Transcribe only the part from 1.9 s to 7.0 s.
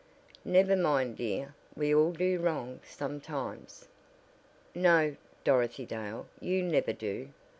all do wrong sometimes" "No, Dorothy Dale, you never